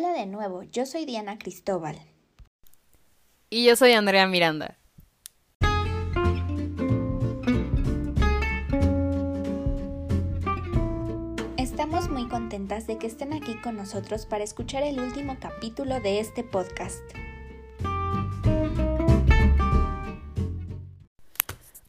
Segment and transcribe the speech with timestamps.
[0.00, 1.98] Hola de nuevo, yo soy Diana Cristóbal.
[3.50, 4.78] Y yo soy Andrea Miranda.
[11.56, 16.20] Estamos muy contentas de que estén aquí con nosotros para escuchar el último capítulo de
[16.20, 17.02] este podcast.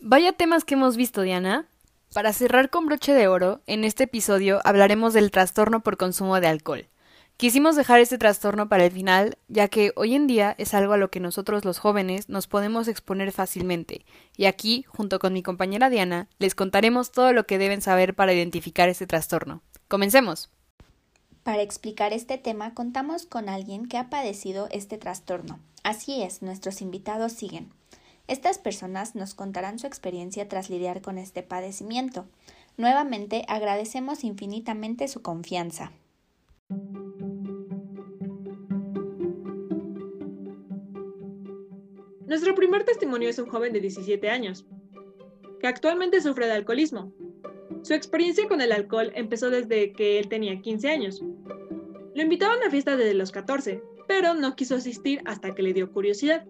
[0.00, 1.68] Vaya temas que hemos visto, Diana.
[2.12, 6.48] Para cerrar con broche de oro, en este episodio hablaremos del trastorno por consumo de
[6.48, 6.88] alcohol.
[7.36, 10.96] Quisimos dejar este trastorno para el final, ya que hoy en día es algo a
[10.96, 14.04] lo que nosotros los jóvenes nos podemos exponer fácilmente,
[14.36, 18.32] y aquí, junto con mi compañera Diana, les contaremos todo lo que deben saber para
[18.32, 19.62] identificar este trastorno.
[19.88, 20.50] Comencemos.
[21.42, 25.58] Para explicar este tema contamos con alguien que ha padecido este trastorno.
[25.82, 27.72] Así es, nuestros invitados siguen.
[28.28, 32.26] Estas personas nos contarán su experiencia tras lidiar con este padecimiento.
[32.76, 35.90] Nuevamente agradecemos infinitamente su confianza.
[42.32, 44.64] Nuestro primer testimonio es un joven de 17 años,
[45.60, 47.12] que actualmente sufre de alcoholismo.
[47.82, 51.22] Su experiencia con el alcohol empezó desde que él tenía 15 años.
[52.14, 55.92] Lo invitaban a fiestas desde los 14, pero no quiso asistir hasta que le dio
[55.92, 56.46] curiosidad.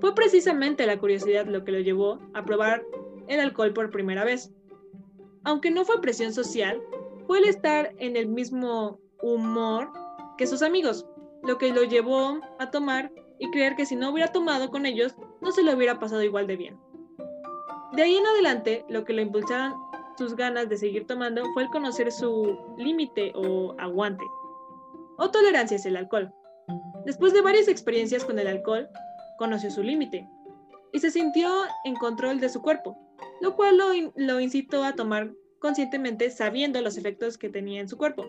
[0.00, 2.84] Fue precisamente la curiosidad lo que lo llevó a probar
[3.28, 4.50] el alcohol por primera vez.
[5.44, 6.82] Aunque no fue presión social,
[7.28, 9.88] fue el estar en el mismo humor
[10.36, 11.06] que sus amigos,
[11.44, 15.14] lo que lo llevó a tomar y creer que si no hubiera tomado con ellos,
[15.40, 16.78] no se le hubiera pasado igual de bien.
[17.92, 19.74] De ahí en adelante, lo que lo impulsaron
[20.18, 24.24] sus ganas de seguir tomando fue el conocer su límite o aguante,
[25.18, 26.32] o tolerancia hacia el alcohol.
[27.04, 28.88] Después de varias experiencias con el alcohol,
[29.38, 30.28] conoció su límite
[30.92, 31.48] y se sintió
[31.84, 32.98] en control de su cuerpo,
[33.40, 37.96] lo cual lo, lo incitó a tomar conscientemente sabiendo los efectos que tenía en su
[37.96, 38.24] cuerpo.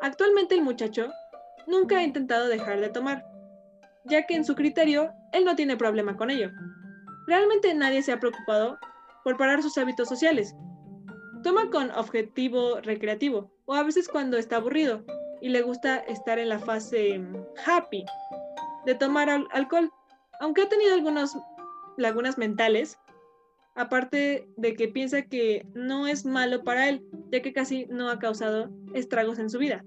[0.00, 1.10] Actualmente el muchacho
[1.66, 3.24] nunca ha intentado dejar de tomar,
[4.04, 6.50] ya que en su criterio él no tiene problema con ello.
[7.26, 8.78] Realmente nadie se ha preocupado
[9.24, 10.54] por parar sus hábitos sociales.
[11.42, 15.04] Toma con objetivo recreativo o a veces cuando está aburrido
[15.40, 17.36] y le gusta estar en la fase mm,
[17.66, 18.04] happy
[18.84, 19.90] de tomar alcohol,
[20.40, 21.36] aunque ha tenido algunas
[21.96, 22.98] lagunas mentales,
[23.74, 28.18] aparte de que piensa que no es malo para él, ya que casi no ha
[28.18, 29.84] causado estragos en su vida.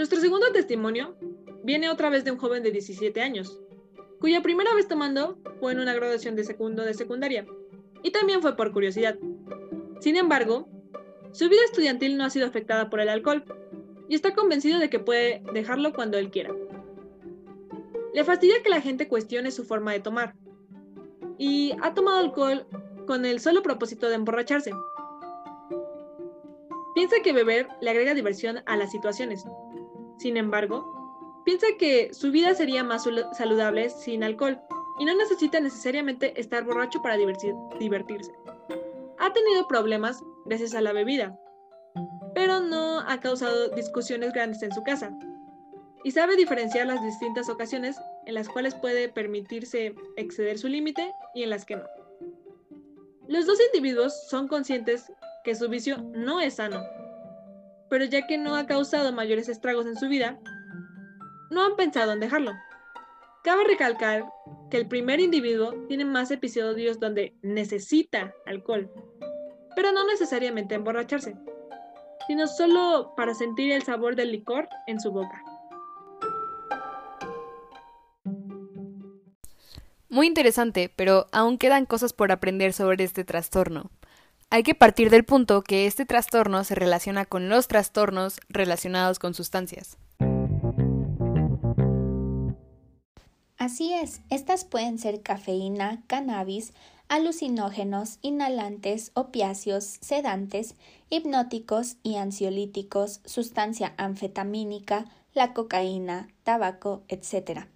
[0.00, 1.14] Nuestro segundo testimonio
[1.62, 3.60] viene otra vez de un joven de 17 años,
[4.18, 7.44] cuya primera vez tomando fue en una graduación de segundo de secundaria,
[8.02, 9.18] y también fue por curiosidad.
[10.00, 10.70] Sin embargo,
[11.32, 13.44] su vida estudiantil no ha sido afectada por el alcohol,
[14.08, 16.54] y está convencido de que puede dejarlo cuando él quiera.
[18.14, 20.34] Le fastidia que la gente cuestione su forma de tomar,
[21.36, 22.66] y ha tomado alcohol
[23.06, 24.72] con el solo propósito de emborracharse.
[26.94, 29.44] Piensa que beber le agrega diversión a las situaciones,
[30.20, 34.60] sin embargo, piensa que su vida sería más saludable sin alcohol
[34.98, 38.30] y no necesita necesariamente estar borracho para divertirse.
[39.18, 41.40] Ha tenido problemas gracias a la bebida,
[42.34, 45.10] pero no ha causado discusiones grandes en su casa
[46.04, 51.44] y sabe diferenciar las distintas ocasiones en las cuales puede permitirse exceder su límite y
[51.44, 51.84] en las que no.
[53.26, 55.10] Los dos individuos son conscientes
[55.44, 56.82] que su vicio no es sano
[57.90, 60.38] pero ya que no ha causado mayores estragos en su vida,
[61.50, 62.52] no han pensado en dejarlo.
[63.42, 64.24] Cabe recalcar
[64.70, 68.90] que el primer individuo tiene más episodios donde necesita alcohol,
[69.74, 71.34] pero no necesariamente emborracharse,
[72.28, 75.42] sino solo para sentir el sabor del licor en su boca.
[80.08, 83.90] Muy interesante, pero aún quedan cosas por aprender sobre este trastorno.
[84.52, 89.32] Hay que partir del punto que este trastorno se relaciona con los trastornos relacionados con
[89.32, 89.96] sustancias.
[93.56, 96.72] Así es, estas pueden ser cafeína, cannabis,
[97.08, 100.74] alucinógenos, inhalantes, opiáceos, sedantes,
[101.10, 107.68] hipnóticos y ansiolíticos, sustancia anfetamínica, la cocaína, tabaco, etc.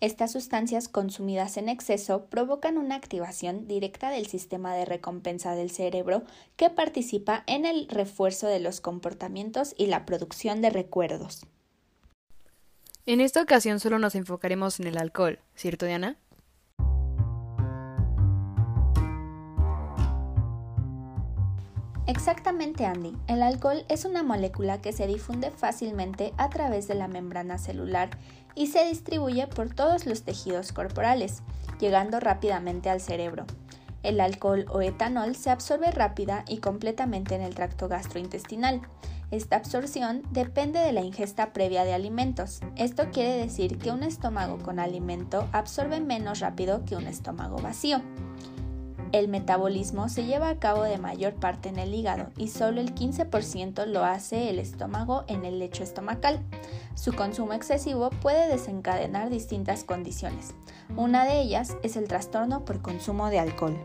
[0.00, 6.22] Estas sustancias consumidas en exceso provocan una activación directa del sistema de recompensa del cerebro
[6.56, 11.46] que participa en el refuerzo de los comportamientos y la producción de recuerdos.
[13.06, 16.16] En esta ocasión solo nos enfocaremos en el alcohol, ¿cierto Diana?
[22.06, 23.16] Exactamente, Andy.
[23.26, 28.10] El alcohol es una molécula que se difunde fácilmente a través de la membrana celular
[28.54, 31.42] y se distribuye por todos los tejidos corporales,
[31.80, 33.44] llegando rápidamente al cerebro.
[34.04, 38.82] El alcohol o etanol se absorbe rápida y completamente en el tracto gastrointestinal.
[39.32, 42.60] Esta absorción depende de la ingesta previa de alimentos.
[42.76, 48.00] Esto quiere decir que un estómago con alimento absorbe menos rápido que un estómago vacío.
[49.12, 52.94] El metabolismo se lleva a cabo de mayor parte en el hígado y solo el
[52.94, 56.40] 15% lo hace el estómago en el lecho estomacal.
[56.94, 60.54] Su consumo excesivo puede desencadenar distintas condiciones.
[60.96, 63.78] Una de ellas es el trastorno por consumo de alcohol.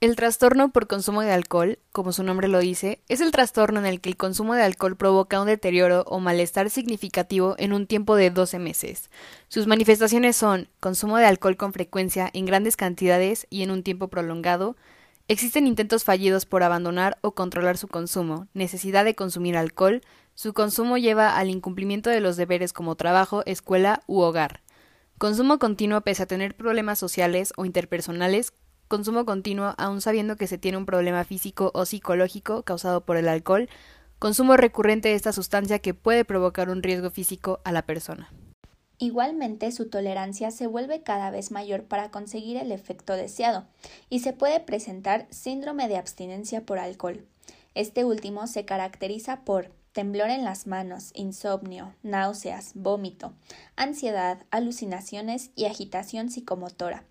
[0.00, 3.84] El trastorno por consumo de alcohol, como su nombre lo dice, es el trastorno en
[3.84, 8.16] el que el consumo de alcohol provoca un deterioro o malestar significativo en un tiempo
[8.16, 9.10] de 12 meses.
[9.48, 14.08] Sus manifestaciones son consumo de alcohol con frecuencia en grandes cantidades y en un tiempo
[14.08, 14.74] prolongado,
[15.28, 20.00] existen intentos fallidos por abandonar o controlar su consumo, necesidad de consumir alcohol,
[20.34, 24.62] su consumo lleva al incumplimiento de los deberes como trabajo, escuela u hogar.
[25.18, 28.54] Consumo continuo pese a tener problemas sociales o interpersonales
[28.90, 33.28] consumo continuo aun sabiendo que se tiene un problema físico o psicológico causado por el
[33.28, 33.68] alcohol,
[34.18, 38.32] consumo recurrente de esta sustancia que puede provocar un riesgo físico a la persona.
[38.98, 43.64] Igualmente, su tolerancia se vuelve cada vez mayor para conseguir el efecto deseado
[44.10, 47.24] y se puede presentar síndrome de abstinencia por alcohol.
[47.76, 53.34] Este último se caracteriza por temblor en las manos, insomnio, náuseas, vómito,
[53.76, 57.04] ansiedad, alucinaciones y agitación psicomotora.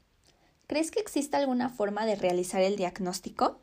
[0.69, 3.59] ¿Crees que existe alguna forma de realizar el diagnóstico?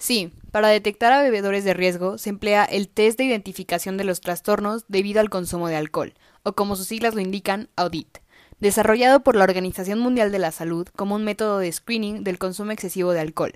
[0.00, 4.20] Sí, para detectar a bebedores de riesgo se emplea el test de identificación de los
[4.20, 8.18] trastornos debido al consumo de alcohol, o como sus siglas lo indican, AUDIT,
[8.58, 12.72] desarrollado por la Organización Mundial de la Salud como un método de screening del consumo
[12.72, 13.52] excesivo de alcohol.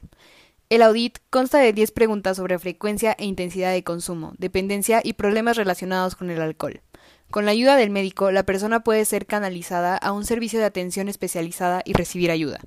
[0.71, 5.57] El audit consta de 10 preguntas sobre frecuencia e intensidad de consumo, dependencia y problemas
[5.57, 6.81] relacionados con el alcohol.
[7.35, 11.09] Con la ayuda del médico, la persona puede ser canalizada a un servicio de atención
[11.09, 12.61] especializada y recibir ayuda.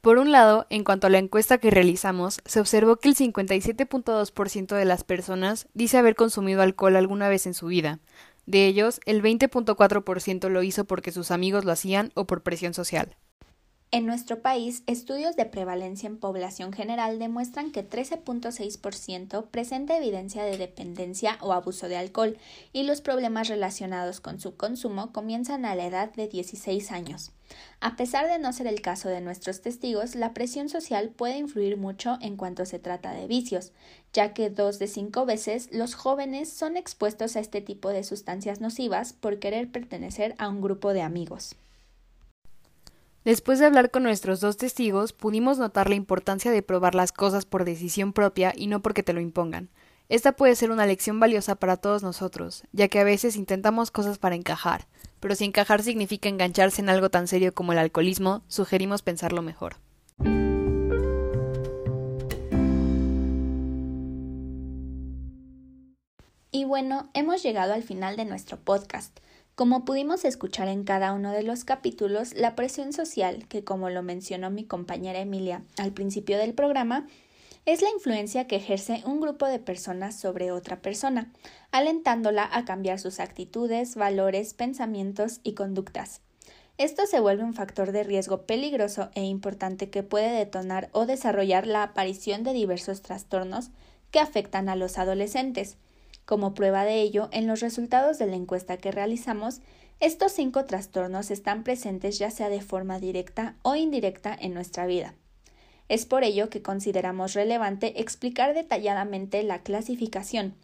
[0.00, 4.74] Por un lado, en cuanto a la encuesta que realizamos, se observó que el 57.2%
[4.74, 8.00] de las personas dice haber consumido alcohol alguna vez en su vida.
[8.44, 13.14] De ellos, el 20.4% lo hizo porque sus amigos lo hacían o por presión social.
[13.94, 20.58] En nuestro país, estudios de prevalencia en población general demuestran que 13.6% presenta evidencia de
[20.58, 22.36] dependencia o abuso de alcohol
[22.72, 27.30] y los problemas relacionados con su consumo comienzan a la edad de 16 años.
[27.78, 31.76] A pesar de no ser el caso de nuestros testigos, la presión social puede influir
[31.76, 33.70] mucho en cuanto se trata de vicios,
[34.12, 38.60] ya que dos de cinco veces los jóvenes son expuestos a este tipo de sustancias
[38.60, 41.54] nocivas por querer pertenecer a un grupo de amigos.
[43.24, 47.46] Después de hablar con nuestros dos testigos, pudimos notar la importancia de probar las cosas
[47.46, 49.70] por decisión propia y no porque te lo impongan.
[50.10, 54.18] Esta puede ser una lección valiosa para todos nosotros, ya que a veces intentamos cosas
[54.18, 54.86] para encajar,
[55.20, 59.76] pero si encajar significa engancharse en algo tan serio como el alcoholismo, sugerimos pensarlo mejor.
[66.50, 69.18] Y bueno, hemos llegado al final de nuestro podcast.
[69.54, 74.02] Como pudimos escuchar en cada uno de los capítulos, la presión social, que como lo
[74.02, 77.06] mencionó mi compañera Emilia al principio del programa,
[77.64, 81.32] es la influencia que ejerce un grupo de personas sobre otra persona,
[81.70, 86.20] alentándola a cambiar sus actitudes, valores, pensamientos y conductas.
[86.76, 91.68] Esto se vuelve un factor de riesgo peligroso e importante que puede detonar o desarrollar
[91.68, 93.70] la aparición de diversos trastornos
[94.10, 95.76] que afectan a los adolescentes,
[96.24, 99.60] como prueba de ello, en los resultados de la encuesta que realizamos,
[100.00, 105.14] estos cinco trastornos están presentes ya sea de forma directa o indirecta en nuestra vida.
[105.88, 110.54] Es por ello que consideramos relevante explicar detalladamente la clasificación,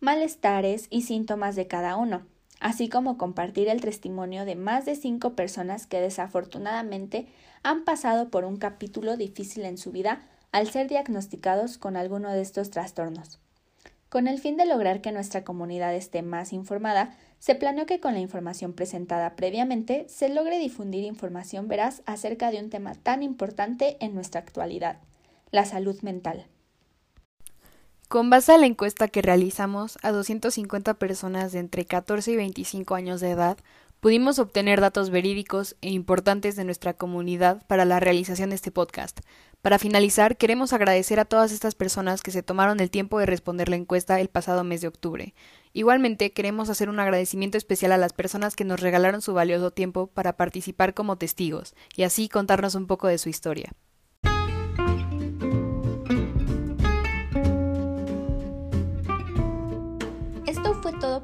[0.00, 2.26] malestares y síntomas de cada uno,
[2.60, 7.26] así como compartir el testimonio de más de cinco personas que desafortunadamente
[7.62, 12.40] han pasado por un capítulo difícil en su vida al ser diagnosticados con alguno de
[12.40, 13.38] estos trastornos.
[14.10, 18.12] Con el fin de lograr que nuestra comunidad esté más informada, se planeó que con
[18.12, 23.96] la información presentada previamente se logre difundir información veraz acerca de un tema tan importante
[24.00, 24.98] en nuestra actualidad,
[25.52, 26.48] la salud mental.
[28.08, 32.96] Con base a la encuesta que realizamos a 250 personas de entre 14 y 25
[32.96, 33.58] años de edad,
[34.00, 39.20] pudimos obtener datos verídicos e importantes de nuestra comunidad para la realización de este podcast.
[39.62, 43.68] Para finalizar, queremos agradecer a todas estas personas que se tomaron el tiempo de responder
[43.68, 45.34] la encuesta el pasado mes de octubre.
[45.72, 50.06] Igualmente, queremos hacer un agradecimiento especial a las personas que nos regalaron su valioso tiempo
[50.08, 53.72] para participar como testigos y así contarnos un poco de su historia.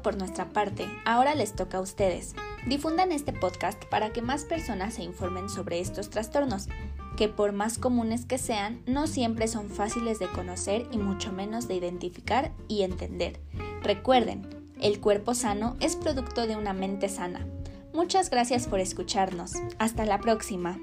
[0.01, 2.33] por nuestra parte, ahora les toca a ustedes.
[2.67, 6.67] Difundan este podcast para que más personas se informen sobre estos trastornos,
[7.15, 11.69] que por más comunes que sean, no siempre son fáciles de conocer y mucho menos
[11.69, 13.39] de identificar y entender.
[13.83, 14.49] Recuerden,
[14.81, 17.47] el cuerpo sano es producto de una mente sana.
[17.93, 19.53] Muchas gracias por escucharnos.
[19.79, 20.77] Hasta la próxima.